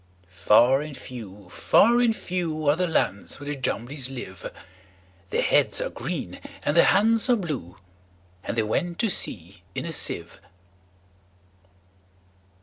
Far 0.33 0.81
and 0.81 0.97
few, 0.97 1.47
far 1.51 1.99
and 1.99 2.15
few, 2.15 2.67
Are 2.67 2.75
the 2.75 2.87
lands 2.87 3.39
where 3.39 3.45
the 3.45 3.55
Jumblies 3.55 4.09
live:Their 4.09 5.43
heads 5.43 5.79
are 5.79 5.91
green, 5.91 6.39
and 6.63 6.75
their 6.75 6.85
hands 6.85 7.29
are 7.29 7.35
blue; 7.35 7.77
And 8.43 8.57
they 8.57 8.63
went 8.63 8.97
to 8.97 9.09
sea 9.09 9.61
in 9.75 9.85
a 9.85 9.91
sieve. 9.91 10.41